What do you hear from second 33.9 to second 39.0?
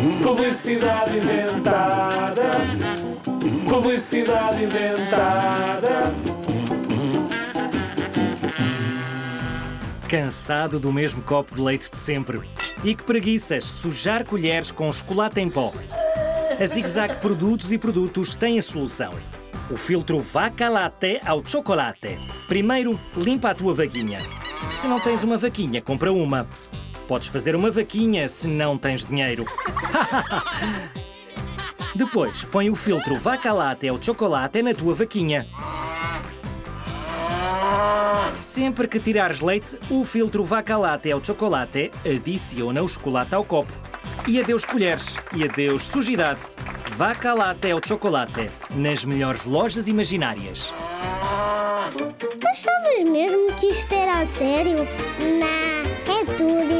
chocolate na tua vaquinha. Sempre que